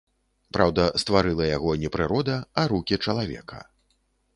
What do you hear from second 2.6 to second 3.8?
а рукі чалавека.